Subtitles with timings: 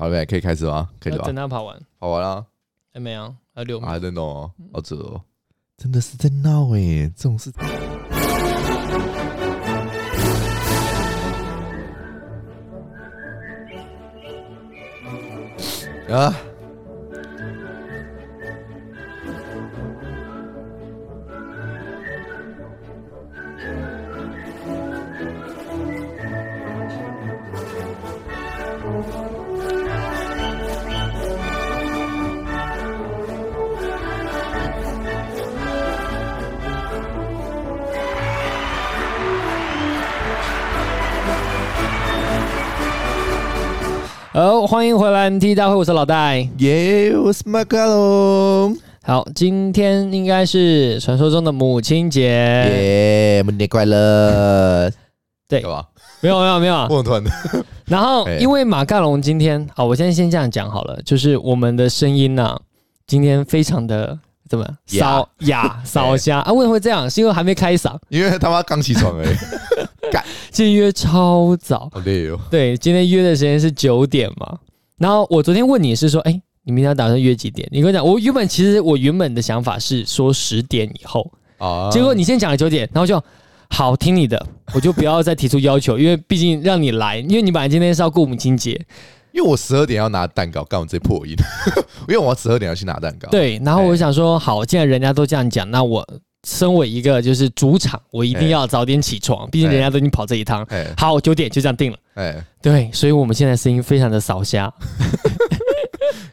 [0.00, 0.88] 好嘞，可以开始吗？
[1.00, 1.24] 可以吧？
[1.24, 2.46] 等他跑完，跑完了？
[2.94, 3.88] 还没有，还有六秒。
[3.88, 5.20] 还在弄哦，好扯哦，
[5.76, 7.50] 真的是在闹哎，这种事
[16.08, 16.32] 啊。
[44.38, 48.78] 好，欢迎回来 MT 大会，我是老戴，耶，我是马卡龙。
[49.02, 54.88] 好，今天应该是传说中的母亲节，耶，母亲节快乐。
[55.50, 55.84] 对，有吧？
[56.20, 56.86] 没有，没有，没有。
[56.88, 57.28] 我团的。
[57.86, 62.60] 然后，因为马卡龙今天，好，我现在先这样讲好了，就是我们的声音呢、啊，
[63.08, 64.16] 今天非常的
[64.48, 65.10] 怎么样？
[65.10, 66.52] 沙哑、沙哑 啊？
[66.52, 67.10] 为什么会这样？
[67.10, 67.98] 是因为还没开嗓？
[68.08, 69.36] 因为他妈刚起床而已。
[70.50, 72.38] 今天约超早，好累哦。
[72.50, 74.58] 对，今天约的时间是九点嘛。
[74.96, 76.32] 然后我昨天问你是说，哎，
[76.64, 77.68] 你明天要打算约几点？
[77.70, 81.88] 你跟我讲，我原本其实我原本的想法是说十点以后啊。
[81.90, 83.22] 结果你先讲了九点，然后就
[83.68, 88.80] 好听你的，我就不要再提出要求， 因为毕竟让你来，因为你本来今天是要过母亲节。
[89.30, 91.36] 因为我十二点要拿蛋糕，干我这破音。
[92.08, 93.28] 因为我十二点要去拿蛋糕。
[93.28, 96.04] 对，然后我想说，好，既然人家都这样讲，那我。
[96.46, 100.66] 身为一个就是主场，我一定要早点起床，毕竟人家都已经跑这一趟。
[100.96, 101.98] 好，九点就这样定了。
[102.14, 104.72] 哎，对，所以我们现在声音非常的扫瞎，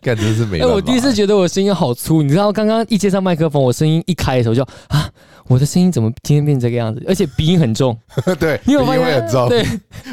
[0.02, 0.60] 感觉是没。
[0.60, 5.10] 哎，我第一次觉得我声音好粗，你知道，刚刚一接上麦克风，我声音一开的时候就啊。
[5.48, 7.00] 我的声音怎么今天变这个样子？
[7.08, 7.96] 而且鼻音很重。
[8.40, 9.48] 对，因为我很重。
[9.48, 9.64] 对，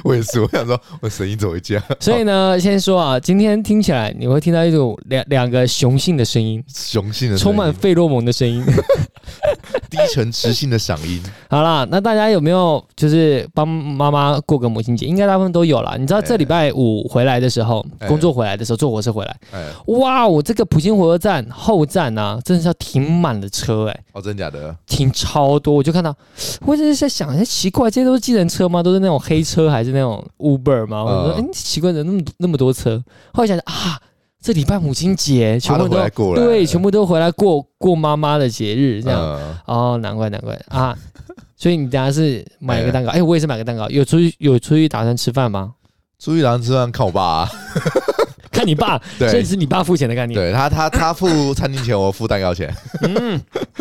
[0.04, 0.38] 我也是。
[0.38, 1.82] 我想说，我声音怎么会这样？
[2.00, 8.62] 所以呢，先说啊，今天听起来你会听到一种两两个雄性的声音，雄性的，充满费洛蒙的声音，
[9.96, 11.22] 低沉磁性的嗓音。
[11.48, 15.06] 好啦，那大家有没有就是帮妈妈过个母亲节？
[15.06, 15.94] 应该大部分都有啦。
[15.96, 19.36] 你知道这礼拜五回来的时候，工作回来的时候坐火车回来，
[19.86, 24.00] 哇，我这个埔心火车站后站啊，真的是要停满了车哎。
[24.12, 24.76] 哦，真的假的？
[24.84, 25.12] 停。
[25.14, 26.12] 超多，我就看到，
[26.62, 28.82] 我就是在想，哎，奇怪，这些都是计程车吗？
[28.82, 31.04] 都是那种黑车还是那种 Uber 吗？
[31.04, 33.00] 我说，哎，奇怪的，那么那么多车。
[33.34, 34.00] 后来想想啊，
[34.42, 40.96] 这礼拜母亲节，全部都对，全部都回来过过妈妈的节日，这样哦，难怪难怪啊。
[41.56, 43.88] 所以你等下是买一个蛋糕，哎，我也是买个蛋糕。
[43.88, 45.74] 有出去有出去打算吃饭吗？
[46.18, 47.50] 出去打算吃饭，看我爸，啊
[48.50, 50.36] 看你爸，所以是你爸付钱的概念。
[50.36, 52.74] 对他，他他付餐厅钱，我付蛋糕钱。
[53.02, 53.40] 嗯，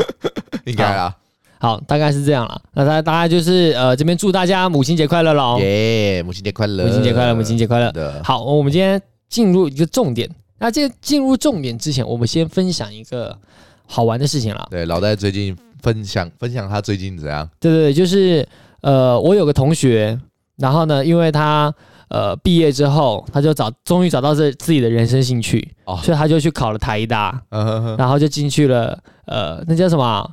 [0.65, 1.15] 应该啊。
[1.59, 2.61] 好，大概是这样了。
[2.73, 5.57] 那大大概就是呃，这边祝大家母亲节快乐喽！
[5.59, 8.21] 耶，母亲节快乐，母亲节快乐，母亲节快乐。
[8.23, 10.29] 好，我们今天进入一个重点。
[10.61, 13.35] 那这进入重点之前，我们先分享一个
[13.87, 14.67] 好玩的事情了。
[14.69, 17.49] 对，老戴最近分享分享他最近怎样？
[17.59, 18.47] 对对对，就是
[18.81, 20.17] 呃，我有个同学，
[20.57, 21.73] 然后呢，因为他
[22.09, 30.31] 呃毕业之后，他就找终于找到这自己的人生兴趣，哦，所以他就去考了台大，嗯哼哼，然后就进去了呃，那叫什么？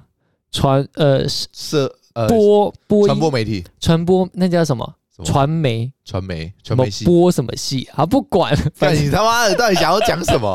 [0.51, 8.07] 传呃社呃播播传播媒体传播那叫什么传媒传媒传媒系播什么系啊？
[8.07, 10.55] 不管， 反正你他妈的到底想要讲什么？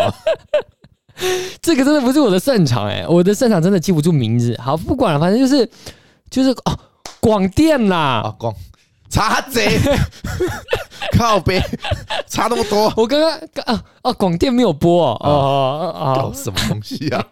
[1.62, 4.59] 这个真的不是我的擅长哎，我的擅长真的记不住名字。
[4.59, 5.69] 好，不管了，反正就是
[6.29, 6.79] 就是哦，
[7.19, 8.53] 广电啦啊，广
[9.09, 9.78] 查贼
[11.16, 11.62] 靠背
[12.25, 12.91] 差那么多。
[12.97, 13.30] 我刚刚
[13.66, 17.24] 啊啊，广电没有播哦哦哦，搞什么东西啊？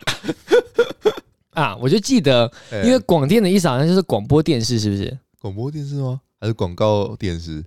[1.54, 2.52] 啊，我就记得，
[2.86, 5.18] 因为广电的意思好像就是广播电视，是不是？
[5.42, 6.22] 广播电视吗？
[6.42, 7.64] 还是广告电视？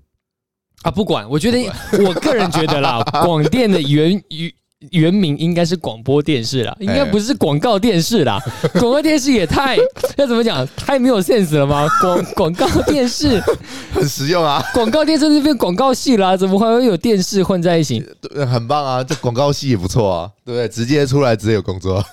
[0.82, 1.58] 啊，不管，我觉得
[2.04, 4.52] 我个人觉得啦， 广电的原原
[4.90, 8.38] 原名应该是广播电视啦，应该不是广告电视啦。
[8.72, 9.76] 广告电视也太
[10.16, 11.86] 要怎么讲，太没有 sense 了吗？
[12.02, 13.40] 广广告电视
[13.94, 18.04] 很实用啊，广告电视那边广告系啦，怎么还会有电视混在一起？
[18.20, 20.68] 对，很棒啊，这广告系也不错啊，对不对？
[20.68, 22.04] 直接出来直接有工作。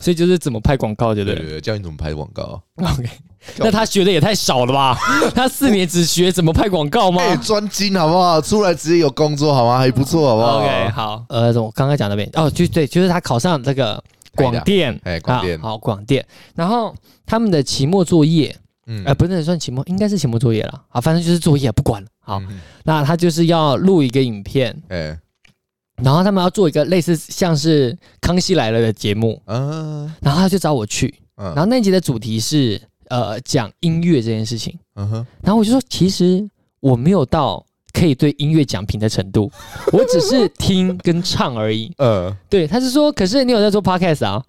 [0.00, 1.38] 所以就是怎么拍广告，对不对？
[1.38, 2.60] 对对，教你怎么拍广告。
[2.76, 3.08] OK，
[3.58, 4.96] 那他学的也太少了吧？
[5.34, 7.34] 他四年只学怎么拍广告吗？
[7.36, 8.40] 专精好不好？
[8.40, 9.78] 出来直接有工作好吗？
[9.78, 11.24] 还不错好不好？OK，好。
[11.28, 14.02] 呃，我刚刚讲那边哦，就对，就是他考上这个
[14.34, 16.24] 广电，哎，广电，好，广电。
[16.54, 16.94] 然后
[17.26, 20.82] 他们的期末作业，嗯，呃，不是算期末，应该是期末作业了。
[20.90, 22.08] 啊，反正就是作业，不管了。
[22.24, 22.40] 好，
[22.84, 25.18] 那他就是要录一个影片，哎。
[26.02, 36.48] 然后他们要做一个类似像是《康熙来了》的节目，嗯，然后他就找我去，然后那集的主题是呃讲音乐这件事情，嗯哼，然后我就说其实
[36.80, 39.50] 我没有到可以对音乐讲评的程度，
[39.92, 41.92] 我只是听跟唱而已。
[41.98, 44.42] 嗯，对，他是说，可是你有在做 podcast 啊？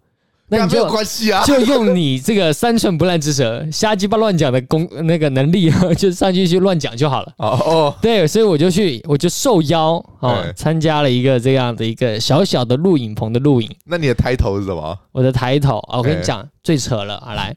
[0.57, 7.33] 那你就没有关系啊，就用你这个三寸不烂之舌，瞎鸡巴乱讲的功那个能力，就上去去乱讲就好了。
[7.37, 13.69] 哦哦，对，所以我就去，我就受邀哦，参加了一个这样的一个小小的录影棚的录影。
[13.85, 14.97] 那你的抬头是什么？
[15.11, 17.55] 我的抬头啊，我跟你讲，最扯了啊，来，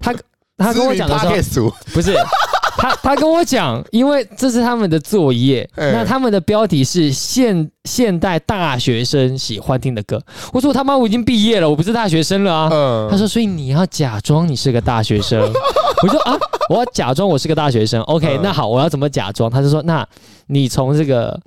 [0.00, 0.14] 他
[0.56, 2.14] 他跟我讲的时候，不是。
[2.82, 10.20] 他他跟我讲，因为这是他们的作业， 那他们的标题是现现代大学生喜欢听的歌。
[10.52, 12.68] 我说我他妈我已经毕业了，我不是大学生了啊。
[13.08, 15.40] 他说，所以你要假装你是个大学生。
[16.02, 16.36] 我说啊，
[16.68, 18.02] 我要假装我是个大学生。
[18.02, 19.48] OK，那好，我要怎么假装？
[19.48, 20.04] 他就说，那
[20.48, 21.40] 你从这个，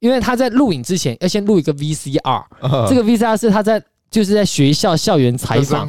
[0.00, 2.42] 因为他在录影之前要先录一个 VCR，
[2.90, 5.88] 这个 VCR 是他在就是在学校校园采访。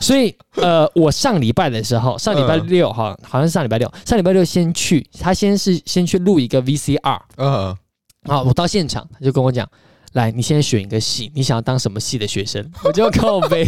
[0.00, 7.76] 所以，呃，我上礼拜的时候，上礼拜六哈，好像是上礼拜六，上礼拜六先去，他先是先去录一个 VCR，嗯，
[8.26, 9.68] 好，我到现场，他就跟我讲，
[10.16, 12.64] 来，你现在选一个系，你想要当什么系的学生？
[12.82, 13.64] 我就靠北，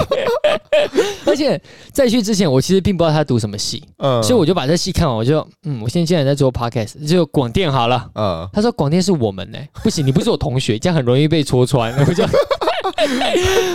[1.26, 1.60] 而且
[1.92, 12.24] 在去之前，我其实并不知道他读什么系，嗯，所以我就把这戏看完，我就，嗯，我现在既然在做 podcast，就广电好了，嗯，他说广电是我们呢，不行，你不是我同学，这样很容易被戳穿， 我就。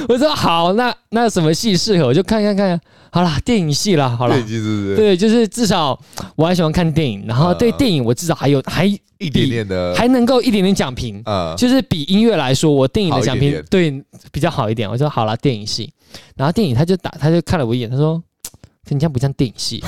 [0.09, 2.07] 我说好，那那什么戏适合？
[2.07, 2.79] 我就看看看，
[3.11, 4.35] 好啦，电影系啦，好了，
[4.95, 5.97] 对，就是至少
[6.35, 8.85] 我还喜欢看电影，然后对电影我至少还有还
[9.19, 14.89] 一点点的，还能够一点点讲评，嗯，就是比音乐来说，我电影的讲评对比较好一点。
[14.89, 15.91] 我说好了，电影系，
[16.35, 18.21] 然后电影他就打，他就看了我一眼，他说。
[18.89, 19.81] 你这样不像电影系，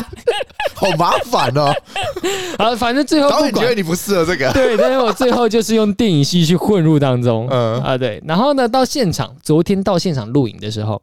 [0.74, 1.72] 好麻烦哦。
[2.58, 7.46] 好，反正最后导演觉得你不适合这个，对，但是我最后就是用电影系去混入当中。
[7.48, 8.20] 嗯啊，对。
[8.26, 11.00] 然后呢，到现场，昨天到现场录影的时候，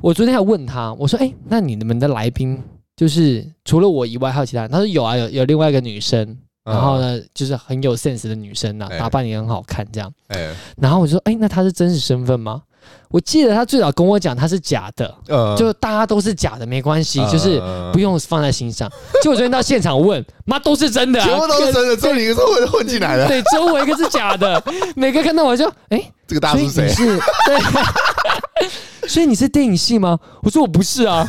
[0.00, 2.58] 我昨天还问他，我说：“哎，那你们的来宾
[2.96, 12.62] 就是除了我以外还有其他人？”他说：“有啊，有有另外一个女生，然后呢，就是很有 sense 的女生呐，打扮也很好看，这样。”哎，然后我就说：“哎，那她是真实身份吗？”
[13.08, 17.62] 我记得她最早跟我讲她是假的，呃，就大家都是假的，没关系，呃、就是
[17.92, 18.90] 不用放在心上。
[19.22, 24.62] 结果昨天到现场问，妈都是真的，啊，全部都是真的，只有你一个是混混进来的，对，只有我一个是假的。
[24.96, 26.88] 每个看到我就，哎，欸，这个大叔谁？
[26.88, 28.68] 是，对，
[29.08, 30.18] 所以你是电影系吗？
[30.42, 31.26] 我说我不是啊。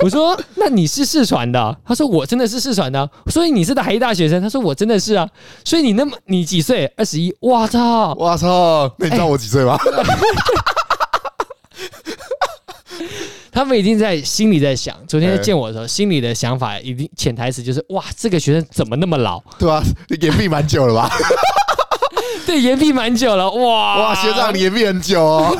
[0.00, 1.76] 我说那你是四传的，啊？
[1.86, 3.08] 他说我真的是四传的，啊。
[3.26, 4.40] 所以你是台一大学生？
[4.40, 5.28] 他说我真的是啊。
[5.64, 6.86] 所以你那么你几岁？
[6.96, 7.34] 二十一。
[7.40, 8.14] 我操！
[8.18, 8.92] 我操！
[8.98, 9.76] 那你知道我几岁吗？
[9.76, 10.02] 欸
[13.52, 19.38] 他们已经在心里在想，昨天在见我的时候，心里的想法一定潜台词就是：哇，这个学生怎么那么老？
[19.58, 21.10] 对啊，你延毕蛮久了吧？
[22.46, 23.50] 对，延毕蛮久了。
[23.50, 25.54] 哇哇，学长你延毕很久哦，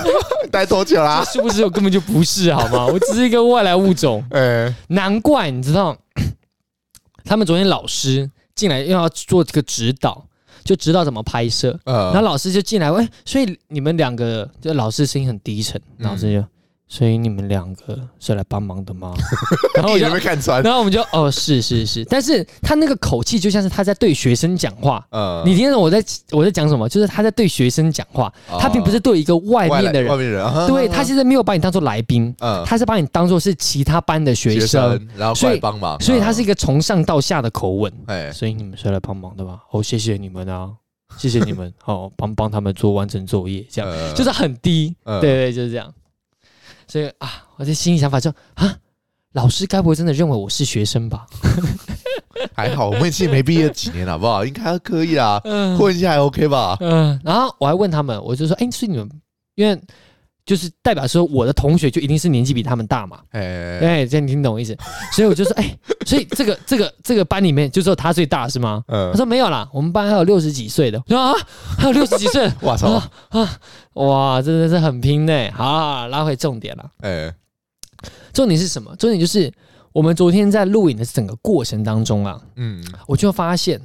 [0.53, 1.25] 待多久啦？
[1.33, 2.87] 是不是我根本就不是好吗？
[2.87, 4.23] 我只是一个外来物种。
[4.31, 5.97] 哎，难怪你知道，
[7.25, 10.25] 他们昨天老师进来又要做这个指导，
[10.63, 11.77] 就指导怎么拍摄。
[11.85, 16.45] 嗯，然后老师就进来问，所以你们两个，就老师声音很低沉，老师就。
[16.93, 19.15] 所以你们两个是来帮忙的吗？
[19.75, 25.03] 然后我就没看穿，然后我们就哦，是是是，但是他那个口气就像是他在对学生讲话。
[25.09, 26.87] 嗯，你听懂我在我在讲什么？
[26.87, 28.31] 就是他在对学生讲话，
[28.61, 30.11] 他并不是对一个外面的人。
[30.11, 35.99] 外面人，对，他其实没有把你当做来宾，嗯，他是把你当做是其他班的学生，然后过来帮忙。
[35.99, 37.91] 所以他是一个从上到下的口吻。
[38.09, 39.61] 哎，所以你们是来帮忙的吗？
[39.71, 40.69] 哦，谢谢你们啊，
[41.17, 44.95] 谢谢你们，好 帮帮他们做完成作业，这样就是很低。
[45.07, 45.91] 对对，就是这样。
[46.93, 48.77] 所以啊，我的心里想法就啊，
[49.33, 51.27] 老师该不会真的认为我是学生吧？
[52.53, 54.45] 还好，我们其实没毕业几年，好不好？
[54.45, 55.41] 应该可以啊，
[55.79, 56.77] 混一下还 OK 吧？
[56.81, 57.19] 嗯。
[57.25, 59.11] 然后我还问他们，我就说，哎，是你们，
[59.55, 59.81] 因为。
[60.45, 63.21] 就是代表说，我的同学就一定是年纪比他们大嘛？
[63.31, 64.77] 哎，哎，这样你听懂我意思？
[65.15, 68.83] 所以我就说，哎，所以这个这个这个班里面就只有他最大是吗？
[68.89, 71.01] 嗯，他说没有啦，我们班还有六十几岁的。
[71.07, 71.33] 说啊，
[71.79, 72.51] 还有六十几岁？
[72.63, 72.89] 哇操
[73.29, 73.61] 啊！
[73.95, 75.51] 哇，真的是很拼呢。
[75.53, 76.91] 好，拉回重点了。
[77.03, 77.33] 哎，
[78.33, 78.95] 重点是什么？
[78.97, 79.53] 重点就是
[79.93, 83.81] 我们昨天在录影的整个过程当中啊，嗯，我就发现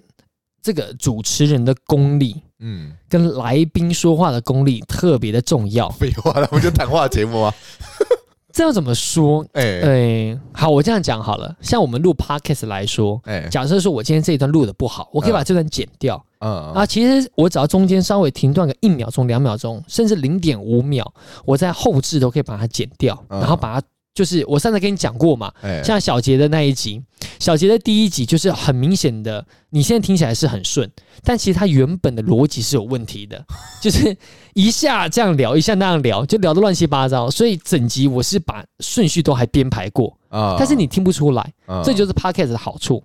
[0.63, 2.41] 这个主持人的功力。
[2.59, 5.89] 嗯，跟来宾说话的功力特别的重要。
[5.89, 7.53] 废话了，我就谈话节目啊。
[8.53, 9.45] 这要怎么说？
[9.53, 11.55] 哎、欸欸，好，我这样讲好了。
[11.61, 16.23] 像我们录 podcast 来说，哎、欸，假设说我今天这一段录的不好，我可以把这段剪掉。
[16.39, 21.05] 嗯啊，其实我只要中间稍微停断个一秒钟、两秒钟，甚至零点五秒，
[21.45, 23.87] 我在后置都可以把它剪掉，然后把它。
[24.17, 26.99] 就是我上次跟你讲过嘛，像小杰的那一集，
[27.37, 30.89] 小杰的第一集就是很明显的，你现在听起来是很顺，
[31.23, 33.45] 但其实他原本的逻辑是有问题的，
[33.79, 34.17] 就是
[34.55, 41.53] 一下这样聊，一下那样聊，就聊得乱七八糟，所以整集我是把顺序都还编排过啊，但是你听不出来，
[41.85, 43.03] 这就是 Podcast 的好处。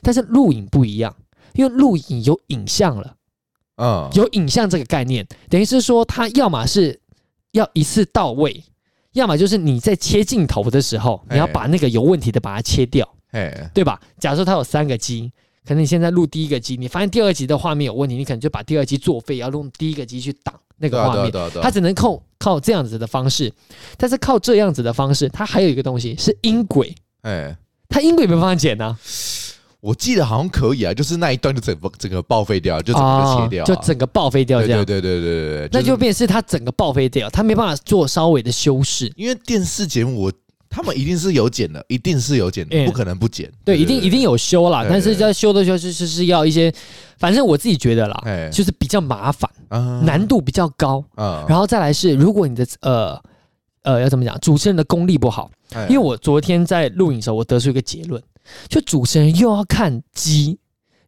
[0.00, 1.14] 但是录影不一样，
[1.52, 3.14] 因为录影有影像了，
[3.76, 6.98] 嗯，有影像这个概念，等于是说他要么是
[7.52, 8.64] 要一次到位，
[9.14, 13.98] 要么就是你在切镜头的时候，你要把那个有问题的把它切掉，哎，对吧？
[14.20, 15.32] 假设它有三个机。
[15.66, 21.32] 可能你现在录第一个机，你发现第二集的画面有问题，你可能就把第二集作废，要用第一个机去挡那个画面。
[21.62, 23.50] 它只能靠靠这样子的方式，
[23.96, 26.94] 但是靠这样子的方式，它还有一个东西是音轨。
[27.22, 27.56] 哎，
[27.88, 28.98] 它音轨没办法剪呢、啊。
[29.84, 34.82] 我记得好像可以啊，就是那一段就整个整个报废掉，就整个切掉、啊哦，就整个报废掉这样。
[34.82, 40.32] 对对对对对对，那就变成是它整个报废掉，它没办法做稍微的修饰，因为电视节目我。
[40.76, 43.48] 他们一定是有剪的，一定是有剪的，不可能不剪。
[43.64, 44.84] 对，一定一定有修啦。
[44.90, 46.74] 但是要修的时候，就是是要一些，
[47.16, 49.48] 反正我自己觉得啦，就是比较麻烦，
[50.04, 51.04] 难度比较高。
[51.16, 53.16] 然后再来是，如果你的呃
[53.84, 55.48] 呃要怎么讲，主持人的功力不好，
[55.88, 58.20] 因为我昨天在录影的时候，我得出一个结论，
[58.68, 60.58] 就主持人又要看机。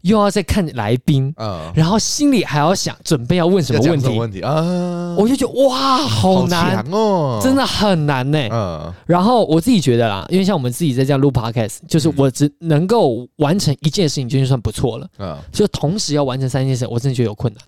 [0.03, 8.39] 又要再看来宾，嗯，然后心里还要想准备要问什么问题，问题啊，我就觉得哇，好难哦，真的很难呢。
[8.53, 17.63] 嗯，然后我自己觉得啦，因为像我们自己在这样录 podcast，就是我只能够完成一件事情就算不错了，嗯，就同时要完成三件事，我真的觉得有困难。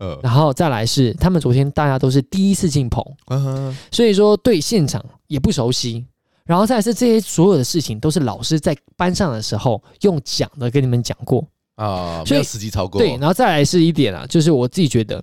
[0.00, 6.04] 嗯，然后再来是他们昨天大家都是第一次进棚，嗯，所以说对现场也不熟悉。
[6.50, 11.46] 然后再是这些所有的事情都是老师在班上的时候用讲的跟你们讲过。
[11.76, 13.00] 啊，没有实际操过。
[13.00, 15.22] 对，然后再来是一点啊，就是我自己觉得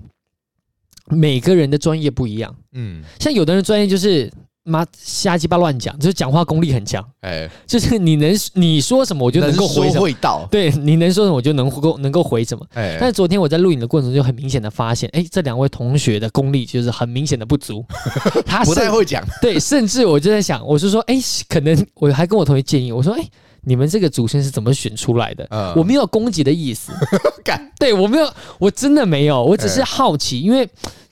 [1.07, 2.55] 每个人的专业不一样。
[2.71, 4.31] 嗯，像有的人专业就是
[4.67, 7.03] 妈瞎鸡巴乱讲，就是讲话功力很强。
[7.21, 10.09] 哎，就是你能你说什么，我就能够回什么。
[10.19, 10.47] 到。
[10.51, 12.65] 对，你能说什么，我就能够能够回什么。
[12.73, 17.83] 哎，但是昨天我在录影的过程中就很明显的发现，哎，这两位同学的功力就是很明显的不足。
[18.45, 19.23] 他不太会讲。
[19.41, 21.15] 对，甚至我就在想，我是说，哎，
[21.47, 23.25] 可能我还跟我同学建议，我说，哎。
[23.63, 25.45] 你们这个主持人是怎么选出来的？
[25.49, 26.93] 嗯、我没有攻击的意思，
[27.77, 30.65] 对，我没有，我真的没有，我只是好奇，因为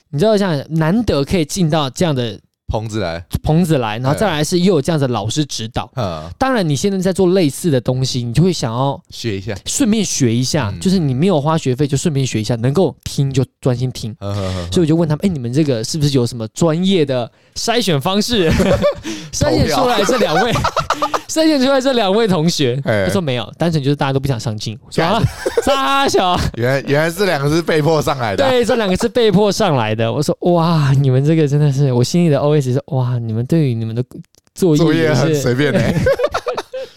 [0.08, 2.38] 你知道，像难得可以进到这样的。
[2.68, 5.90] 棚子来，棚子来，然后再来是又有这样的老师指导。
[5.94, 14.14] 嗯，当然你现在在做类似的东西，你就会想要学一下，顺便学一下，就是你没有花学费就顺便学一下，能够听就专心听。
[14.72, 18.50] 所以我就问他们，哎，你们这个是不是有什么专业的筛选方式？
[19.32, 20.52] 筛选出来这两位，
[21.28, 24.78] 筛选出来这两位同学，他说没有，单纯就是大家都不想上镜。
[24.90, 25.22] 说啊，
[25.64, 28.48] 沙小， 原来原来这两个是被迫上来的。
[28.48, 30.10] 对，这两个是被迫上来的。
[30.10, 32.72] 我说哇，你们这个真的是我心里的 OS。
[32.72, 34.02] 是哇，你们对于你们的
[34.54, 35.80] 作业作业很随便的。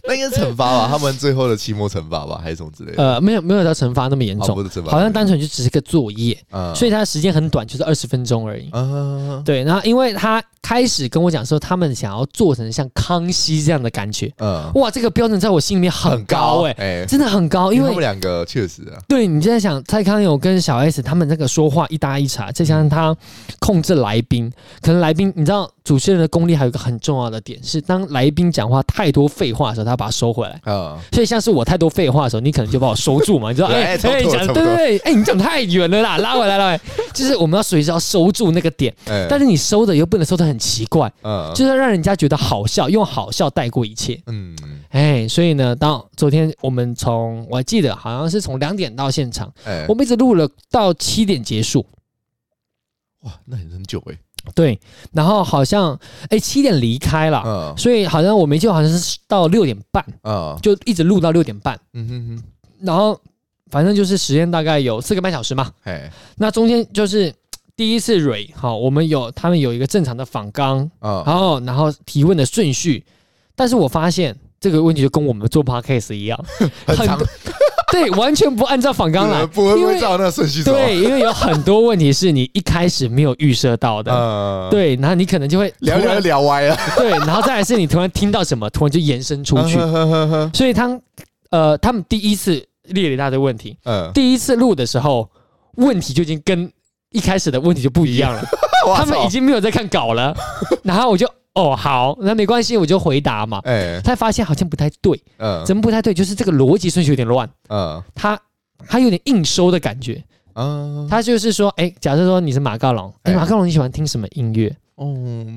[0.09, 0.87] 那应该是惩罚吧？
[0.89, 3.03] 他们最后的期末惩罚吧，还是什么之类的？
[3.03, 8.71] 呃，没有没有到惩罚那么严重，哦、好像单纯就只是个作业，嗯、所以他的时间很短，就是二十分钟而已。
[8.73, 14.33] 嗯、对，然后因为他开始跟我讲说，他们想要做成像康熙这样的感觉。
[14.39, 18.97] 嗯，哇，这个标准在我心里面很高哎、欸，欸、真的很高，因为，因为他们两个确实啊。
[19.07, 23.15] 对，你就在想蔡康永跟小 S 他们那个说话一搭一茬，再加上他
[23.59, 24.51] 控制来宾，
[24.81, 25.69] 可能来宾你知道。
[25.89, 30.51] 主持人的功力还有一个很重要的点是，当来宾讲话太多废话的时候，他要把它收回来。
[30.71, 33.49] 啊，所以像是我太多废话的时候，你可能就把我收住嘛。
[33.49, 36.81] 你知道， 哎，讲对对对，哎，你讲太远了啦， 拉回来，拉回来。
[37.11, 38.95] 就是我们要随时要收住那个点，
[39.27, 44.21] 但是你收的又不能收的很奇怪，嗯，就是让人家觉得好笑，用好笑带过一切。
[44.27, 44.55] 嗯，
[44.89, 49.51] 哎，所以呢，当昨天我们从我还记得好像是从两点到现场，
[49.87, 51.83] 我们一直录了到七点结束。
[53.23, 54.15] 哇，那也很久哎。
[54.55, 54.79] 对，
[55.11, 55.97] 然后好像
[56.29, 62.43] 哎七点离开了，嗯，所以好像我没记错，好像是到六点半，嗯，就一直录到六点半，嗯哼哼，
[62.85, 63.19] 然后
[63.69, 67.33] 反正就是时间大概有四个半小时嘛，嘿，那中间就是
[67.75, 73.05] 第一次蕊，好，我们有他们有一个正常的访纲，嗯，然后然后提问的顺序，
[73.55, 76.45] 但是我发现这个问题就跟我们做 podcast 一样，
[76.85, 77.19] 很长。
[77.91, 80.71] 对，完全不按照仿纲来，不会不会照那顺序走。
[80.71, 84.11] 对，因为有很多问题是你一开始没有预设到的。
[84.11, 86.77] 嗯，对，然后你可能就会聊聊聊歪了。
[86.95, 89.77] 对，然后再来是你突然听到什么，突然就延伸出去。
[90.53, 90.99] 所以他
[91.49, 93.77] 呃，他们第一次列了一大堆问题。
[93.85, 95.29] 嗯，第一次录的时候，
[95.77, 96.71] 问题就已经跟
[97.11, 98.43] 一开始的问题就不一样了。
[98.95, 100.35] 他们已经没有在看稿了。
[100.83, 101.27] 然后我就。
[101.55, 103.59] 哦，好，那没关系，我就回答嘛。
[103.63, 106.13] 哎，他发现好像不太对，嗯，怎么不太对？
[106.13, 108.39] 就是这个逻辑顺序有点乱，嗯，他
[108.87, 114.73] 他有点硬收的感觉，嗯，他就是说，哎，假设说你是马高龙，哎，马高龙你喜欢听什么音乐？
[114.95, 115.07] 哦，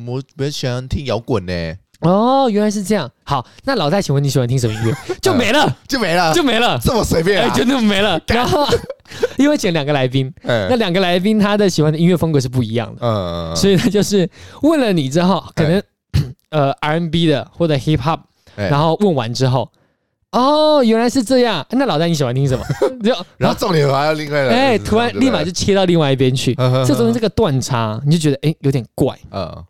[0.07, 1.75] 我比较喜欢听摇滚呢。
[2.03, 3.11] 哦，原来是这样。
[3.25, 4.95] 好，那老戴，请问你喜欢听什么音乐？
[5.21, 8.21] 就没了，就没了，就没了，这么随便，哎，就那么没了。
[8.29, 8.67] 然后
[9.37, 14.29] 因为请两个来宾， 那两个来宾他的喜欢的音乐风格是不一样的，嗯，所以他就是
[14.63, 15.83] 问了你之后，可能。
[16.53, 18.19] 呃，R&B 的或者 Hip Hop，
[18.55, 19.67] 然后问完之后，
[20.33, 21.67] 哦，原来是这样。
[21.71, 22.63] 那老戴你喜欢听什么？
[23.39, 26.55] 然后重点还要另外哎，突然立马就切到另外一边去。
[26.55, 29.19] 这中间这个断差，你就觉得哎有点怪。
[29.31, 29.65] 嗯。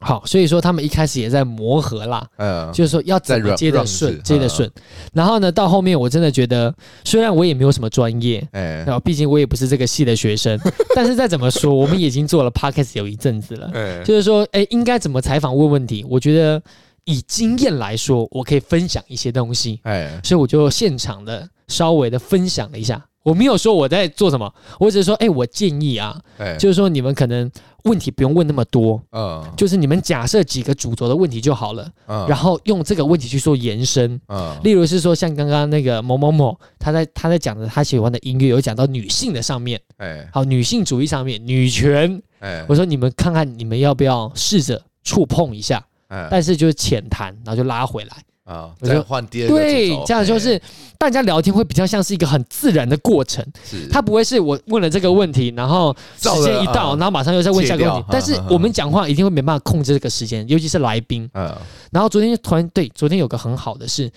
[0.00, 4.70] 好，所以说他们一开始也在磨合啦，嗯，就是说要怎么接得顺，接得顺。
[5.12, 6.72] 然后呢，到后面我真的觉得，
[7.04, 10.60] 虽然我也没有什么专业，哎，然后毕竟我也不是这个系的学生，
[10.94, 16.04] 但是再怎么说，我们已经做了 podcast 有一阵子了，哎，就是说，哎，应该怎么采访问问题？
[16.08, 16.62] 我觉得
[17.04, 23.02] 以经验来说，我可以分享一些东西，哎，所以我就现场的稍微的分享了一下。
[23.26, 26.16] 我没有说我在做什么，我只是说，哎，我建议啊，
[26.58, 27.50] 就是说你们可能。
[27.86, 48.16] 问题不用问那么多，嗯，就是你们假设几个主轴的问题就好了，嗯，然后用这个问题去做延伸，嗯，例如是说像刚刚那个某某某，他在他在讲的他喜欢的音乐，有讲到女性的上面，哎，好，女性主义上面，女权，哎，我说你们看看你们要不要试着触碰一下，嗯，但是就是浅谈，然后就拉回来。
[48.46, 50.60] 啊，再换第二个对，这样就是
[50.96, 58.06] 大家聊天会比较像是一个很自然的过程，是，他不会是我问了这个问题，然后时间一到，然后马上又再问下一个问题。
[58.08, 61.28] 但是我们讲话一定会没办法控制这个时间，尤其是来宾。
[61.34, 61.52] 嗯，
[61.90, 64.08] 然后昨天突然对，昨天有个很好的是，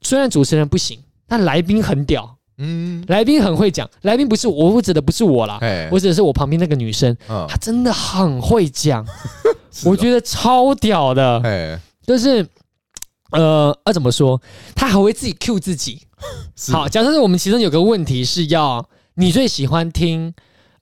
[0.00, 2.34] 虽然主持人不行，但来宾很屌。
[2.56, 7.14] 嗯，来宾很会讲，来宾不是我，我指的不是我啦，我指的是我旁边那个女生，
[7.46, 9.04] 她真的很会讲，
[9.84, 12.46] 我觉得超屌的，就是。
[13.32, 14.40] 呃，呃怎么说？
[14.74, 16.00] 他还会自己 cue 自己。
[16.72, 20.32] 好，假设是我们其中有个问题是要你最喜欢听，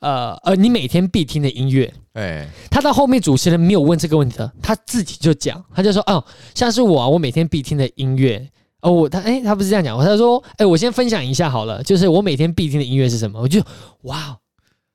[0.00, 1.92] 呃呃，你每天必听的音乐。
[2.12, 6.24] 哎，他到后面主持人没有问这个问题的，他自己就讲，他就说哦，
[6.54, 8.48] 像是我啊，我每天必听的音乐
[8.82, 13.40] 哦，我他哎，他不是这样讲，他说哎，我先分享一下好了，就是我每天必听的音乐是什么？
[13.40, 13.60] 我就
[14.02, 14.36] 哇，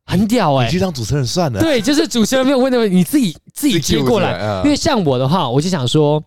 [0.05, 1.59] 很屌哎，你去当主持人算了。
[1.59, 6.23] 对，就是主持人没有问的问题，你自己自己接过来，因为像我的话，我就想说。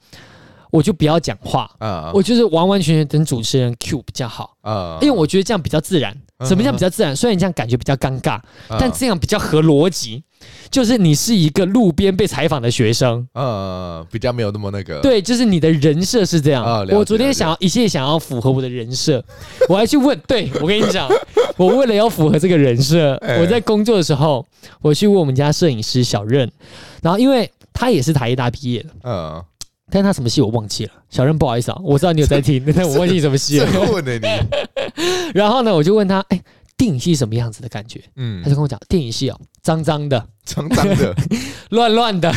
[0.73, 6.17] 我就不要讲话，啊，我就是完完全全等主持人 cue 比较好，啊，因为我觉得这样比较自然。
[6.45, 7.15] 什么叫比较自然？
[7.15, 10.25] 虽然这样感觉比较尴尬，但这样比较合逻辑。
[10.73, 14.99] 就是你是一个路边被采访的学生，呃，比较没有那么那个。
[15.01, 16.65] 对，就是你的人设是这样。
[16.91, 19.25] 我昨天想要一切想要符合我的人设，
[19.69, 20.19] 我还去问。
[20.27, 21.09] 对，我跟你讲，
[21.57, 24.45] 我为了要符合这个人设，我在工作的时候，
[24.81, 26.51] 我去问我们家摄影师小任，
[27.03, 29.45] 然后因为他也是台艺大毕业的，嗯。
[29.95, 33.67] 但他什么戏我忘记了，小任不好意思啊，我知道你有在听， 但我忘记什么戏了。
[35.35, 36.43] 然后呢，我就问他，哎，
[36.79, 38.01] 电影戏什么样子的感觉？
[38.17, 41.15] 嗯，他就跟我讲，电影戏哦，脏脏的，脏脏的，
[41.71, 42.33] 乱乱的，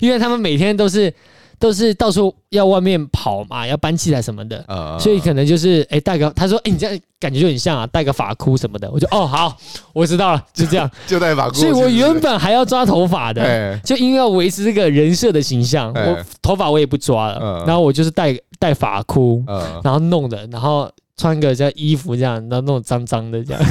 [0.00, 1.14] 因为他们每天都是。
[1.58, 9.56] 都是到处要外面跑嘛，要搬器材什么的，呃、所以可能就是哎戴个，他说哎你这样感觉就很像啊，戴个发箍什么的，我就哦好，
[9.92, 11.54] 我知道了，就这样， 就带发箍。
[11.54, 23.62] 所以我原本还要抓头发的，嘿就因为要维持这个人设的形象，嘿我头发我也不抓了，呃、然后我就是戴戴发箍，呃、然后弄的，然后穿个这衣服这样，然后弄脏脏的这样，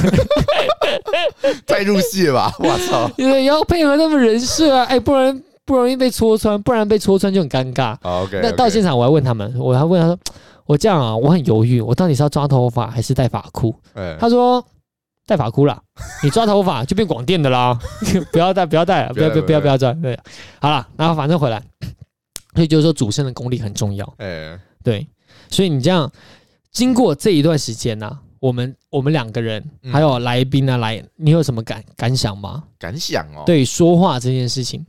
[1.66, 2.54] 太入戏了吧？
[2.58, 3.10] 我操！
[3.18, 5.42] 因为要配合他们人设啊，哎不然。
[5.66, 7.96] 不容易被戳穿，不然被戳穿就很尴尬。
[8.02, 10.18] Oh, OK，那到现场我还问他们，我还问他说
[10.66, 14.64] ：“我这样啊，我很犹豫，我到底是要抓头发还是戴发箍？”欸、他说
[15.26, 15.80] ：“戴发箍啦，
[16.22, 17.78] 你抓头发就变广电的啦，
[18.30, 19.92] 不要戴，不要戴了，不要不要不要不要抓。
[19.94, 20.18] 对，
[20.60, 21.62] 好了，然后反正回来，
[22.54, 24.04] 所以就是说主持人的功力很重要。
[24.18, 25.06] 欸、对，
[25.48, 26.10] 所以你这样
[26.72, 32.64] 经过这一段时间呢、啊，我们我们两个人还有来宾啊来，你有什么感感想吗？
[32.78, 34.84] 感想哦，对，说话这件事情。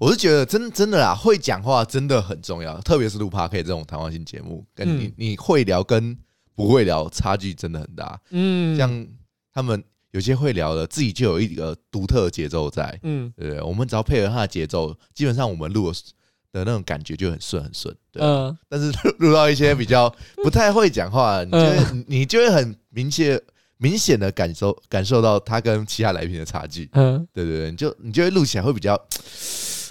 [0.00, 6.16] 我是觉得真真的啦，会讲话真的很重要，特别是录 Podcast 这种谈话性节目，跟你、嗯、你会聊跟
[6.56, 8.20] 不会聊差距真的很大。
[8.30, 9.06] 嗯，像
[9.52, 12.98] 他们有些会聊的，自己就有一个独特的节奏在。
[13.04, 13.62] 嗯，对不对？
[13.62, 17.96] 我们只要配合他的节奏，基本上我们录的那种感觉就很顺很顺。
[18.14, 23.40] 嗯，呃、但是 录到一些比较不太会讲话，你 就会你就会很明确
[23.76, 26.88] 明显的感受感受到他跟其他来宾的差距。
[26.94, 29.00] 嗯，对对对，你就你就会录起来会比较。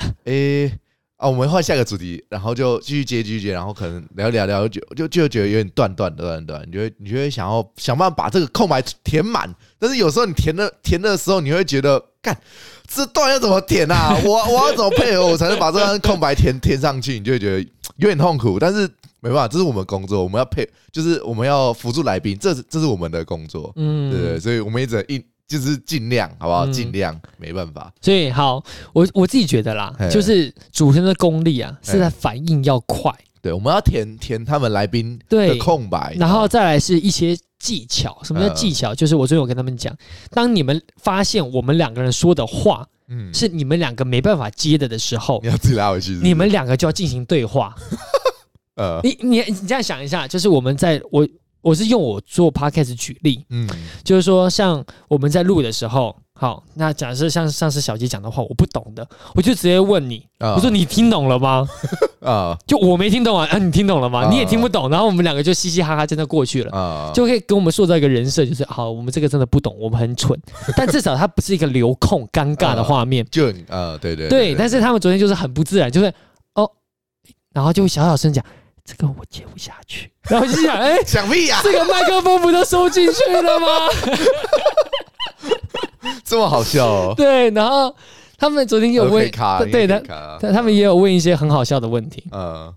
[0.26, 0.80] 诶、欸，
[1.18, 12.38] 啊，我们换下个主题，然后就继续接继续接，然后可能聊聊聊就就就觉得有点断断断断，你就会你就会想要想办法把这个空白填满，但是有时候你填的填的时候，你会觉得，干
[12.88, 14.16] 这段要怎么填啊？
[14.26, 17.14] 我我要怎么配合我才能把这段空白填填上去？
[17.14, 17.60] 你就会觉得
[17.98, 18.82] 有点痛苦，但是
[19.20, 25.24] 没办法，这是我们工作，我们要配，就是我们要辅助来宾，这是这是我们的工作，嗯，对对，所以我们一直一。
[25.48, 26.66] 就是尽量，好不好？
[26.68, 27.92] 尽量，没办法。
[28.02, 33.14] 所以好，我我自己觉得啦，就是主持人的功力啊，是在反应要快。
[33.42, 38.18] 对，我们要填填他们来宾的空白，然后再来是一些技巧。
[38.24, 38.96] 什么叫技巧？
[38.96, 39.94] 就是我最近有跟他们讲，
[40.32, 46.14] 当你们发现我们两个人说的话，嗯，是你们两个没办法接的的时候，你要自己拉回去。
[46.24, 47.76] 你们两个就要进行对话。
[48.76, 51.28] 呃，你你你这样想一下，就是我们在我
[51.64, 53.68] 我是用我做 podcast 举例，嗯，
[54.04, 56.16] 就是说像我们在录的时候。
[56.36, 61.66] 好，那假设像上次小杰讲的话，我不懂的，我就直接问你，我说你听懂了吗？
[62.20, 64.28] 啊，就我没听懂啊，啊，你听懂了吗？
[64.30, 70.38] 你也听不懂，然后我们两个就嘻嘻哈哈真的过去了，啊就可以给我们塑造一个人设，就是好，我们这个真的不懂，我们很蠢，
[70.76, 76.12] 但至少它不是一个留空尴尬的画面，就啊，对对对，但是他们昨天就是很不自然，就是
[76.56, 76.70] 哦，
[77.54, 78.44] 然后就会小小声讲
[78.86, 83.68] 这个我接不下去， 然后就想哎，讲屁呀，这个麦克风不都收进去了吗？
[86.24, 87.14] 这么好笑哦！
[87.16, 87.94] 对，然后
[88.38, 89.30] 他们昨天有问，
[89.72, 90.02] 对的，
[90.52, 92.24] 他们也有问一些很好笑的问题。
[92.32, 92.74] 嗯，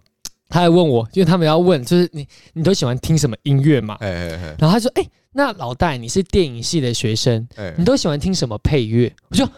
[0.49, 3.97] 他还问我，就是他们要问，就是你你都喜欢听什么音乐嘛？
[4.59, 9.49] 然后他说：“哎，那老戴你是电影系的学生，你都喜欢听什么配乐？”我说：“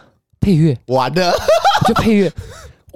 [0.41, 1.31] 配乐，完了，
[1.87, 2.31] 就配乐。”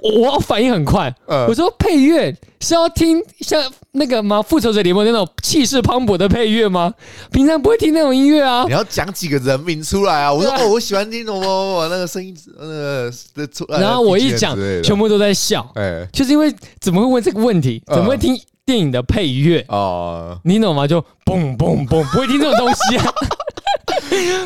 [0.02, 4.42] 我反应很快，我说配乐是要听像那个吗？
[4.42, 6.94] 复仇者联盟那种气势磅礴的配乐吗？
[7.32, 8.64] 平常不会听那种音乐啊。
[8.66, 10.34] 你要讲几个人名出来啊？
[10.34, 13.12] 我说哦，我喜欢听什么那个声音，那个
[13.52, 13.80] 出来。
[13.80, 15.70] 然后我一讲，全部都在笑。
[15.76, 17.82] 哎，就是因为怎么会问这个问题？
[17.88, 19.64] 怎么会听电影的配乐？
[19.70, 20.88] 哦，你懂吗？
[20.88, 23.06] 就嘣嘣嘣，不会听这种东西啊。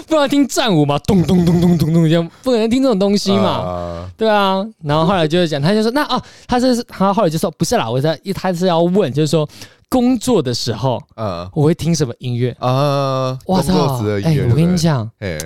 [0.07, 4.65] 不能听战舞嘛，咚咚咚咚咚咚，这样不可能听这种东西嘛，对啊。
[4.83, 9.47] 然后后来就是讲，他就说那啊，他是他后来就说不是啦，我在他是要问，就是说
[9.89, 13.37] 工作的时候，嗯，我会听什么音乐啊？
[13.45, 14.01] 我操！
[14.23, 15.37] 哎，我跟你讲，哎，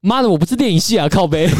[0.00, 1.48] 妈的，我不是电影系啊，靠背。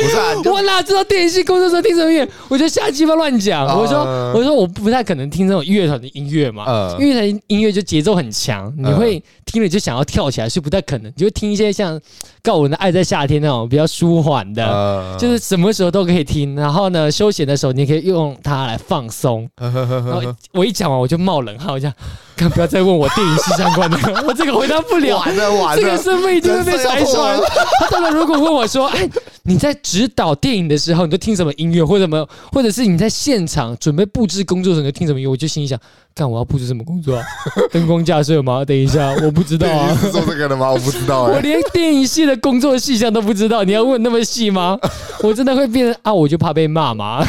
[0.00, 2.28] 不是啊， 我哪知道电影系工作时候听什么音乐？
[2.48, 3.66] 我就瞎鸡巴乱讲。
[3.66, 3.98] 我说，
[4.34, 6.96] 我说我不太可能听这种乐团的音乐嘛。
[6.98, 11.12] 乐团音乐就节奏很强，你会听了就想要跳起来，是不太可能。
[11.16, 12.00] 就会听一些像
[12.42, 16.54] 告五人的《爱在夏天》那种比较舒缓的，就是什么时候都可以听。
[16.54, 19.48] 然后呢，休闲的时候你可以用它来放松。
[19.60, 21.92] 然后我一讲完我就冒冷汗，我讲，
[22.36, 25.18] 看不要再问我电影系相关的， 我这个回答不了。
[25.18, 27.40] 完了完了，这个身份已经被拆穿。
[27.80, 29.08] 他当然如果问我说，哎。
[29.42, 35.30] 你在指导电影的时候，你都听什么音乐，或者什么，或者是你在现场准备布置工作的时候，你听什么音乐？
[35.30, 35.80] 我就心里想，
[36.14, 37.24] 干我要布置什么工作啊？
[37.72, 38.64] 灯光架设吗？
[38.64, 39.94] 等一下，我不知道啊。
[40.00, 40.70] 是做这个的吗？
[40.72, 41.32] 我不知道、欸。
[41.34, 44.78] 我连电影系的工作细项都不知道，你要问那么细吗？
[45.22, 47.24] 我真的会变成啊，我就怕被骂嘛。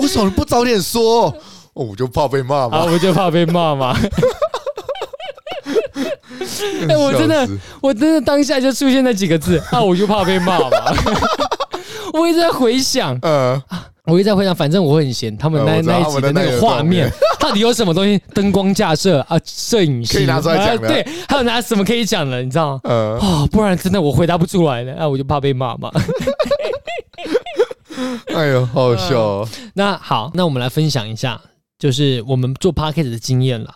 [0.00, 1.26] 为什么不早点说？
[1.74, 2.78] 哦，我就怕被骂嘛。
[2.78, 3.96] 啊，我就怕被骂嘛。
[6.88, 7.48] 哎，我真的，
[7.80, 10.68] 我真的当下就出现那几个字，啊我就怕被骂嘛。
[12.12, 13.62] 我一直在回想，嗯，
[14.06, 15.36] 我一直在回想，反正我很闲。
[15.36, 18.20] 他们那那一集的那个画面， 到底有什么东西？
[18.34, 22.42] 灯光架设啊，摄影师可以拿出来讲，对，还有拿什么可以讲的？
[22.42, 22.80] 你知道吗？
[22.84, 25.88] 哦，不然真的我回答不出来了，那我就怕被骂嘛。
[28.34, 29.48] 哎呦，好好笑哦。
[29.74, 31.40] 那好，那我们来分享一下，
[31.78, 33.72] 就是我们做 podcast 的经验了。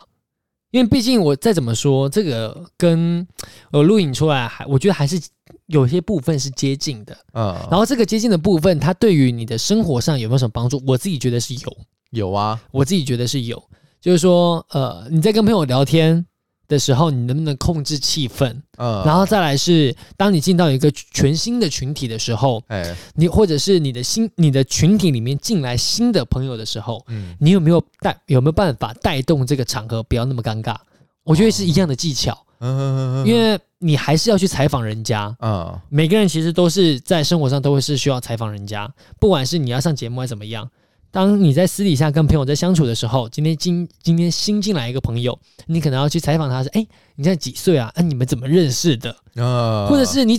[0.72, 3.24] 因为毕竟我再怎么说，这个跟
[3.70, 5.20] 呃录影出来还，我觉得还是
[5.66, 7.16] 有些部分是接近的。
[7.32, 10.82] 嗯，然后这个接近的部分，它对于你的生活上有没有什么帮助？
[10.86, 11.76] 我自己觉得是有，
[12.10, 13.62] 有啊，我自己觉得是有。
[14.00, 16.24] 就是说，呃，你在跟朋友聊天
[16.68, 18.54] 的时候，你能不能控制气氛？
[18.76, 30.76] 嗯，然后再来是，当你进到一个全新的群体的时候，哎，你或者是你的新你的群体里面进来新的朋友的时候，嗯，你有没有带有没有办法带动这个场合不要那么尴尬？
[31.24, 40.70] 我觉得是一样的技巧，嗯，因为你还是要去采访人家，嗯，每个人其实都是在生活上都会是需要采访人家，不管是你要上节目还是怎么样。
[41.10, 47.90] 当你在私底下跟朋友在相处的时候，今天今今天新进来一个朋友，你可能要去采访他，说：“哎，你现在几岁啊？
[47.94, 49.10] 哎，你们怎么认识的？
[49.36, 50.38] 啊，或者是你，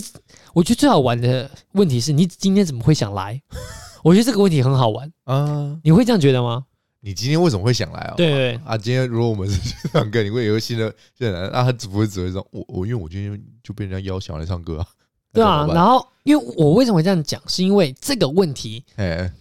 [0.52, 3.40] 我觉得最好玩的问题是你今天怎么会想来？
[4.04, 6.64] 我觉得这个问题很好玩啊，你会这样觉得吗？
[7.00, 8.14] 你今天为什么会想来啊？
[8.16, 14.86] 对对啊，今天如果我们是唱歌，你会有个新的新人，那他只不会只会说，我我因为我今天就被人家邀请来唱歌啊，
[15.32, 19.32] 对啊，然后因为我为什么会这样讲，是因为这个问题，哎。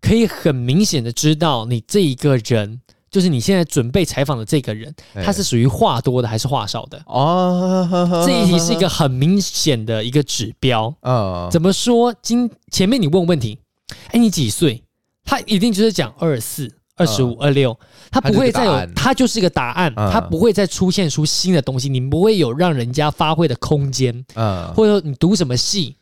[0.00, 4.92] 可以很明显的知道，你这一个人，就是你现在准备采访的这个人，
[5.24, 7.00] 他是属于话多的还是话少的？
[7.06, 7.88] 哦，
[8.26, 10.92] 这一题是一个很明显的一个指标。
[11.02, 12.12] 啊，怎么说？
[12.20, 13.60] 今前面你问问题，
[14.08, 14.82] 哎，你几岁？
[15.24, 17.78] 他一定就是讲二四、二十五、二六，
[18.10, 24.24] 他不会再有，他就是一个答案，他不会再出现出新的东西，你不会有让人家发挥的空间。
[24.34, 25.96] 嗯，或者说你读什么戏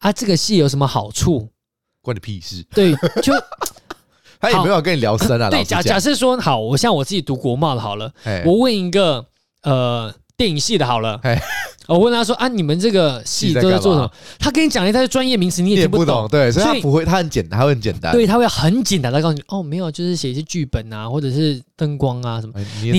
[0.00, 0.12] 啊？
[0.12, 1.48] 这个戏有什么好处？
[2.02, 2.64] 关你屁事！
[2.70, 3.32] 对，就
[4.40, 5.50] 他也没有跟你聊深啊。
[5.50, 8.12] 对，假假设说好，我像我自己读国贸的，好了，
[8.46, 9.26] 我问一个
[9.62, 11.20] 呃电影系的，好了，
[11.88, 14.08] 我问他说啊，你们这个系都在做什么？
[14.38, 16.28] 他跟你讲了一堆专业名词，你也听不懂。
[16.28, 18.12] 对，所以他不会，他很简单，他会很简单。
[18.12, 22.52] 对，他会很简单的告诉你，哦，没有，就是写一些剧本啊，或者是灯光啊什么。
[22.80, 22.92] 你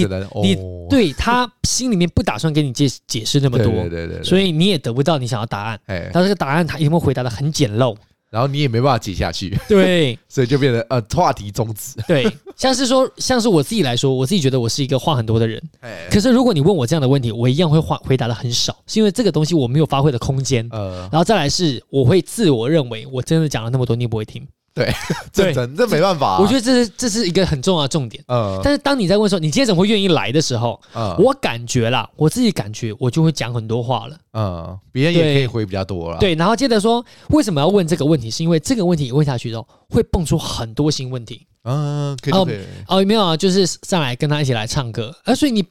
[0.43, 0.57] 你
[0.89, 5.79] 对他心里面不打算给你解解释那么多， 对对对，所以你也得不到你想要答案。
[5.85, 7.95] 哎，他这个答案他一定会回答的很简陋。
[8.29, 11.99] 然后你也没办法接下去， 对，所以就变成呃话题终止。
[12.07, 15.61] 对，像是说，像是我自己来说，我自己觉得我是一个话很多的人。
[16.11, 20.67] 可是如果你问我这样的问题，我一样会话回答的很少，是因为这个东西我没有发挥的空间。
[20.71, 24.47] 呃，然后再来是，我会自我认为我真的讲了那么多，你也不会听。
[24.73, 24.93] 对，
[25.33, 26.39] 这真这没办法、啊。
[26.39, 28.23] 我觉得这是这是一个很重要的重点。
[28.27, 34.17] 嗯，但是当你在问说你今天怎么会愿意来的时候，嗯，我感觉啦，我自己感觉我就会讲很多话了。
[34.33, 36.17] 嗯，别人也可以回比较多了。
[36.19, 41.45] 对，然后接着说为什么要问这个问题，是因为这个问题问下去之后会蹦出很多新问题。
[41.63, 42.59] 嗯，可以可以。
[42.87, 45.13] 哦，没有啊，就是上来跟他一起来唱歌。
[45.23, 45.65] 啊，所以你。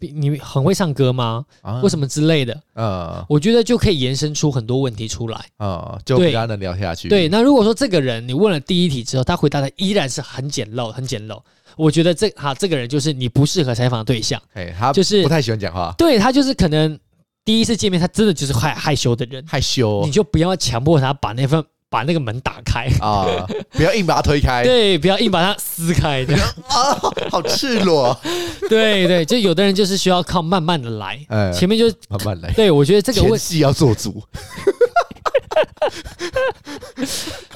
[0.00, 1.44] 你很会唱歌吗？
[1.62, 2.60] 啊，为什么之类的？
[2.74, 7.08] 呃，我觉得就可以延伸出很多问题出来啊，就比较能聊下去。
[7.08, 11.40] 对，那如果说这个人你问了第一题之后，他回答的依然是很简陋、很简陋，
[11.76, 14.40] 我觉得这哈这个人就是你不适合采访的对象。
[14.52, 15.94] 哎，他就是不太喜欢讲话。
[15.96, 16.98] 对，他就是可能
[17.44, 21.64] 第一次见面，他真的就是害害羞的人，害羞，你就不要强迫他把那份。
[21.94, 23.46] 把那个门打开啊！
[23.70, 24.64] 不要硬把它推开。
[24.64, 26.24] 对，不要硬把它撕开。
[26.24, 26.34] 对
[26.66, 26.98] 啊，
[27.30, 28.20] 好赤裸。
[28.68, 32.50] 对对，就有的人就是需要靠慢慢的来，哎，前面就慢慢来。
[32.50, 34.20] 对，我觉得这个问题要做足。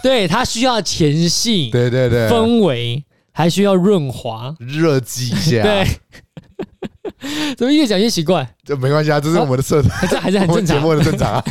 [0.04, 5.64] 对，他需要前戏，对对对，氛围还需要润滑，热机一下。
[5.64, 5.84] 对。
[7.56, 8.48] 怎么越讲越奇怪？
[8.64, 11.44] 这没关系啊，这是我们的设定，这还是很正常，节目的正常啊。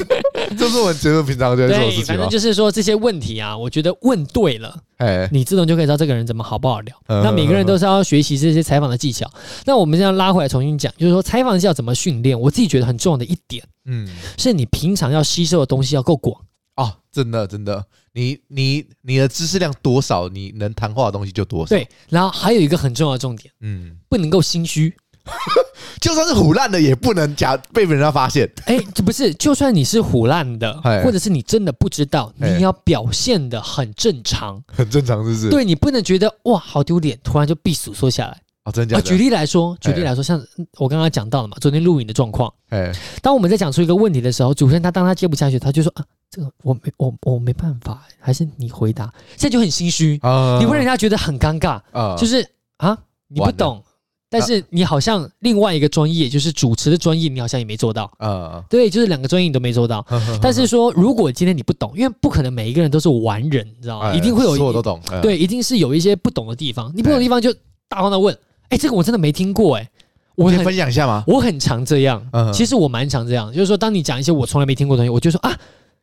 [0.59, 2.05] 这是我们节目平常就在做的事情。
[2.05, 6.95] 反正就是说这些问题啊，我觉得问对了，哎，你自动就可以知道这个人怎么好不好聊。
[7.07, 9.29] 那每个人都是要学习这些采访的技巧。
[9.65, 12.39] 那我们这样拉回来重新讲，就是说采访技巧怎么训练？
[12.39, 16.41] 我自己觉得很重要的一点，嗯，是你平常要吸收的东西要够广
[16.75, 16.93] 哦。
[17.11, 21.69] 真的，真的，你你你的知识量多少，你能谈话的东西就多少。
[21.69, 24.95] 对，然后还有一个很重要的重点，嗯，不能够心虚。
[25.99, 28.49] 就算是虎烂的，也不能假被人家发现。
[28.65, 35.49] 哎，这不是，就算你是虎烂的，或者是你真的不知道，你要表现的很正常，很正常，是不是？
[35.49, 38.41] 对，你不能觉得哇好丢脸，突然就避暑缩下来。
[38.63, 39.01] 哦，真的。
[39.01, 40.41] 举例来说，举例来说，像
[40.77, 42.53] 我刚刚讲到了嘛，昨天录影的状况。
[42.69, 49.05] 哎，当我们在讲出一个问题的时候，主持人他当他接不下去，他就说啊，这个我没我我没办法，还是你回答。
[49.37, 52.45] 现在就很心虚啊，你会让人家觉得很尴尬啊，就是
[52.77, 52.97] 啊，
[53.29, 53.81] 你不懂。
[54.29, 58.11] 但是你好像另外一个专业，就是主持的专业，你好像也没做到。
[58.17, 60.05] 啊，对，就是两个专业你都没做到。
[60.41, 64.13] 但是说，如果今天你不懂，因为不可能每一个人都是完人，你知道吗？
[64.13, 64.99] 一定会有，我都懂。
[65.21, 66.91] 对，一定是有一些不懂的地方。
[66.93, 67.53] 你不懂的地方就
[67.87, 68.37] 大方的问。
[68.69, 69.89] 哎，这个我真的没听过，哎，
[70.35, 71.23] 我可以分享一下吗？
[71.25, 72.21] 我很常这样。
[72.53, 75.57] 其实我蛮常这样，就是说，当你讲一些我从来没听过的东西，我就说啊，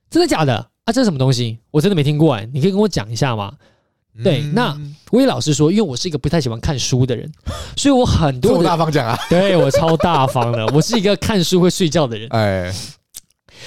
[0.08, 0.56] 真的假的？
[0.84, 1.58] 啊，这是什么东西？
[1.70, 3.52] 我真的没听过，哎，你可以跟我讲一下吗？
[4.22, 4.78] 对，那
[5.10, 7.28] 我也老实说，因为我是一个不太喜欢看书的人，
[7.76, 12.72] 所以我很多大方讲啊，对我超大方的，我是一个看书会睡觉的人，哎，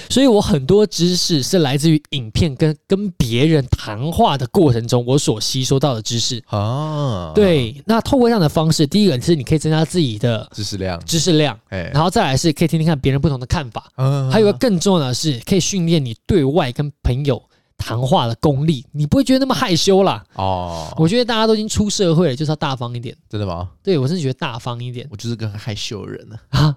[0.08, 7.32] 所以我很多知识是来自于影片跟跟别人谈话的过程中，我所吸收到的知识啊。
[7.34, 17.42] 对，那透过这样的方式，第一个是你可以增加自己的知识量，知识量，哎，然后再来是可以听听看别人不同的看法，嗯，还有一个更重要的是可以训练你对外跟朋友。
[17.78, 20.22] 谈话的功力，你不会觉得那么害羞啦。
[20.34, 23.16] 哦，我觉得大家都已经出社会了，就是要大方一点。
[23.30, 23.70] 真的吗？
[23.82, 25.06] 对，我真的觉得大方一点。
[25.10, 26.36] 我就是个害羞的人呢。
[26.50, 26.76] 啊？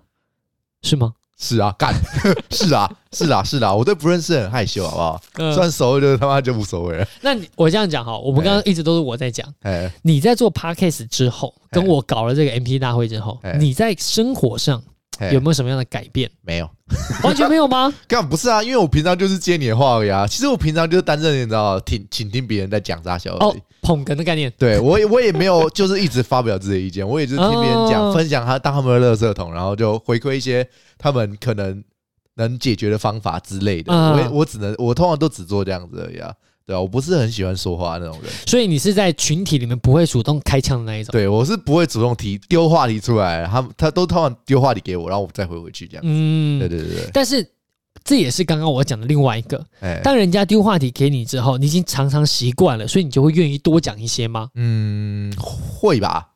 [0.83, 1.13] 是吗？
[1.37, 1.91] 是啊，干，
[2.51, 5.21] 是啊，是啊，是啊，我对不认识很害羞，好不好？
[5.37, 7.07] 嗯、算熟了就他妈就无所谓了。
[7.21, 9.51] 那你我这样讲哈，我们刚刚一直都是我在讲。
[9.61, 14.83] 哎，你在做 Podcast 之后，跟我搞了这个 MP 大会之后，你在生活上。
[15.31, 16.29] 有没有什么样的改变？
[16.41, 16.69] 没有，
[17.23, 17.93] 完全没有吗？
[18.07, 20.25] 根本不是啊，因为我平常就是接你的话而已啊。
[20.25, 24.51] 其实我平常就是担任你知道，听倾听别人在讲啥小哦，捧哏的概念。
[24.57, 31.83] 对我也我也没有 就是一直发表自己的意见，我也就是听别人讲，分享他当他们的垃圾桶，然后就回馈一些他们可能
[32.35, 33.93] 能解决的方法之类的。
[33.93, 36.33] 我我只能我通常都只做这样子而已啊。
[36.65, 41.11] 对啊，我不是很喜欢说话那种人，所以你是在群体里面不会主动开枪的那一种。
[41.11, 46.03] 对，我是不会主动提丢话题出来，他他都通常丢话题给我，然后我再回回去这样。
[46.05, 47.09] 嗯，对对对对。
[47.11, 47.45] 但是
[48.03, 49.65] 这也是刚刚我讲的另外一个，
[50.03, 54.49] 当人家丢话题给你之后，你已经常常习惯了，所以你就会愿意多讲一些吗？
[54.55, 56.29] 嗯，会吧，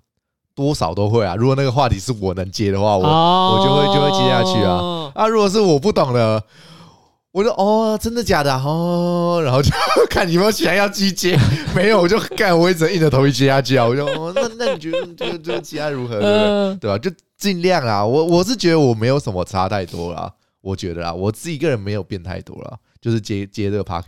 [0.55, 1.35] 多少都会啊。
[1.35, 5.11] 如果那个话题是我能接的话，我、哦、我就会就会接下去啊。
[5.13, 6.43] 啊，如果是我不懂的。
[7.35, 9.41] 我说哦，真的假的哦？
[9.43, 9.69] 然后就
[10.09, 11.37] 看你有没有想要继续接，
[11.75, 13.85] 没有我就干，我一直硬着头皮接下去啊。
[13.85, 16.17] 我就哦，那那你觉得这个这个其他如何？
[16.17, 16.75] 对不对？
[16.77, 16.97] 对吧？
[16.97, 18.05] 就尽量啊。
[18.05, 20.31] 我我是觉得我没有什么差太多啦。
[20.61, 24.01] 我觉得啊，我自己个人没有变太多啦，就是接接这个的话，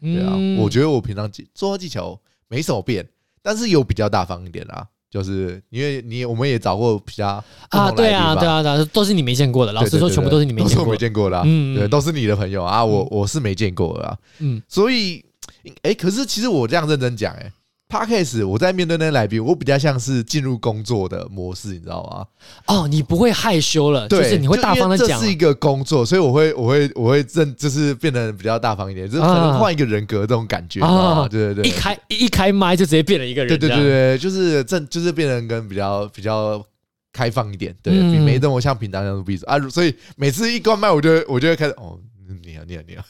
[0.00, 2.18] 对啊，嗯我觉得我平常说话技巧
[2.48, 3.06] 没什么变，
[3.42, 4.88] 但是有比较大方一点啦。
[5.12, 7.26] 就是因为你我们也找过比较
[7.68, 9.72] 啊，对啊，对啊，对啊，都是你没见过的。
[9.74, 11.42] 老实说，全部都是你没见过，没见过的。
[11.44, 14.18] 嗯，对，都是你的朋友啊，我我是没见过的。
[14.38, 15.22] 嗯，所以，
[15.82, 17.52] 哎，可是其实我这样认真讲，哎。
[17.92, 22.26] Podcast 我在面对那些来宾，我比较像是进入工作的模式，你知道吗？
[22.66, 25.20] 哦，你不会害羞了，就是你会大方的讲。
[25.20, 31.28] 这是一个工作，所以我会，我会，我会认，就是变得比较大方一点，就是可能换一个人格这种感觉啊。
[31.28, 33.48] 对对对，一开一开麦就直接变了一个人。
[33.48, 36.64] 对对对对，就是正就是变成跟比较比较
[37.12, 39.58] 开放一点，对，比没那么像平常那种闭嘴啊。
[39.68, 41.98] 所以每次一关麦，我就我就会开始哦。
[42.44, 43.02] 你好，你好，你好！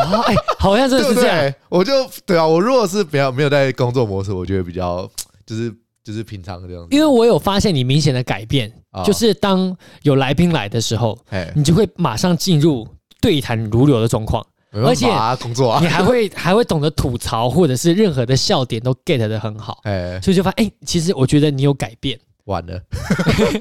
[0.00, 1.54] 啊，哎，好像真的是这样。
[1.68, 1.92] 我就
[2.26, 5.08] 对啊，我如果是比较没有在工作模式，我觉得比较
[5.46, 6.88] 就是就是平常这样子。
[6.90, 8.72] 因为我有发现你明显的改变，
[9.04, 12.86] 就是当有来宾来的时候，哎你就会马上进入
[13.20, 15.06] 对谈如流的状况，而且
[15.40, 19.80] 工作啊，你还会还会懂得吐槽，或者是任何的笑点都 get 得很好。
[19.84, 22.18] 哎，所以就发现，哎，其实我觉得你有改变。
[22.44, 22.80] 完了，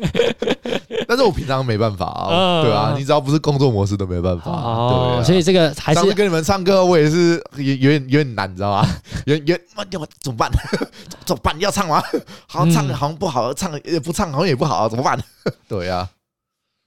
[1.07, 8.87] 但是我平常没办法啊，对啊，你只要不是工作模式都没办法，啊，所以这个还是跟你们唱歌，我也是有有点有点难，你知道吗？
[9.25, 9.85] 有有要
[10.19, 10.51] 怎么办？
[11.25, 11.57] 怎么办？
[11.59, 12.01] 要唱吗？
[12.47, 15.19] 好像唱好像不好，唱也不唱好像也不好，怎么办？
[15.67, 16.09] 对啊，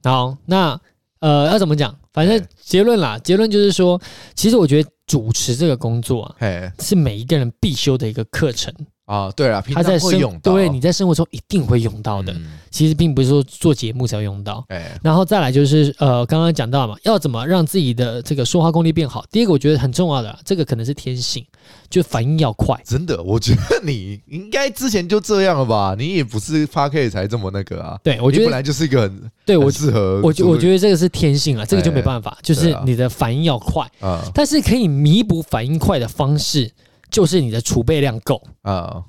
[0.04, 0.78] 好，那
[1.20, 1.94] 呃要怎么讲？
[2.12, 4.00] 反正结论啦，结论就是说，
[4.34, 6.36] 其实我觉得主持这个工作啊，
[6.78, 8.72] 是每一个人必修的一个课程。
[9.04, 12.34] 啊，对了，他在会用到，对，你在生活中一定会用到的。
[12.70, 14.64] 其实并不是说做节目才会用到。
[14.68, 19.24] 哎，然后再来就是呃，刚刚讲到嘛，要怎么让自己的这个说话功力变好？
[19.30, 21.44] 第一个我觉得很重要的，这个可能是天性，
[21.90, 22.80] 就反应要快。
[22.84, 25.94] 真的，我觉得你应该之前就这样了吧？
[25.98, 27.98] 你也不是 Podcast 才这么那个啊。
[28.02, 30.20] 对，我觉得本来就是一个很对我适合。
[30.22, 34.22] 我觉我觉得这个是天性啊，这个就没办法，就是你的反应要快啊。
[34.32, 36.70] 但是可以弥补反应快的方式，
[37.12, 38.42] 就是你的储备量够。
[38.62, 39.04] 啊。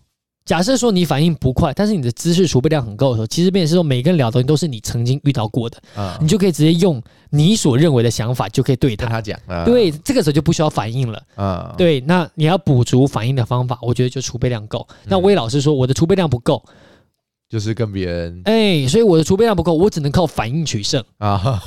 [0.46, 14.86] 假设说你反应不快，但是你的知识储备量很够的时候，其实变成是说每个人聊的东西都是你曾经遇到过的，嗯、你就可以直接用你所认为的想法就可以对他讲，嗯、对，这个时候就不需要反应了，嗯、对，那你要补足反应的方法，我觉得就储备量够。
[14.90, 16.62] 嗯、那威老师说我的储备量不够，
[17.48, 21.02] 就是跟别人哎、欸，所以我的储备量不够，我只能靠反应取胜。
[21.20, 21.64] 啊，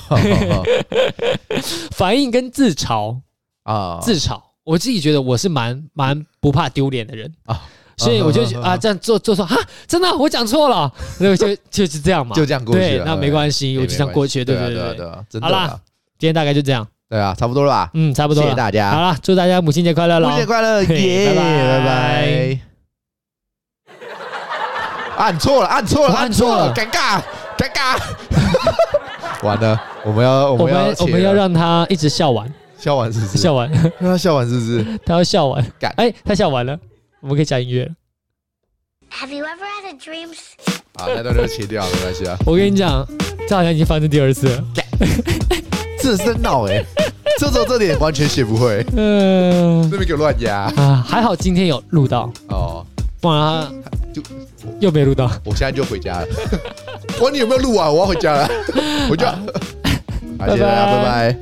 [1.92, 3.20] 反应跟自嘲。
[3.62, 7.62] 啊，自嘲，我自己觉得我是蛮蛮不怕丢脸的人啊。
[7.98, 12.88] 所以我就啊这样做做错啊，真的我讲错了， 那就就是这样嘛，就这样过去了。
[12.88, 14.44] 对，那没关系，我就这样过去。
[14.44, 14.94] 对对对
[15.30, 15.80] 对，好啦，
[16.18, 16.86] 今天大概就这样。
[17.08, 17.90] 对啊，差不多了吧？
[17.94, 18.42] 嗯，差不多。
[18.42, 18.90] 谢谢大家。
[18.90, 20.28] 好了，祝大家母亲节快乐喽！
[20.28, 21.26] 母亲节快乐，耶！
[21.28, 22.60] 拜拜拜拜。
[25.16, 27.22] 按错了，按错了，按错了，尴尬，
[27.56, 27.98] 尴尬。
[29.42, 33.38] 完了，我们要我们要我们要让他一直笑完，笑完是不是？
[33.38, 34.84] 笑完，让他笑完是不是？
[35.04, 36.78] 他要笑完，哎，他笑完了。
[37.20, 37.90] 我们可以讲音乐了。
[39.10, 40.28] Have you ever had a dream？
[40.96, 42.36] 好，那段就切掉，没关系啊。
[42.46, 43.06] 我跟你讲，
[43.48, 44.64] 这好像已经发生第二次了。
[45.98, 46.84] 这是在闹哎，
[47.38, 48.84] 这时候这点完全学不会。
[48.96, 51.04] 嗯，这边给我乱压啊！
[51.06, 52.86] 还好今天有录到哦，
[53.20, 54.22] 不然就
[54.78, 55.30] 又没录到。
[55.44, 56.26] 我现在就回家了。
[57.18, 58.48] 管你有没有录啊，我要回家了。
[59.08, 59.36] 回家。
[60.38, 61.36] 拜拜，拜拜。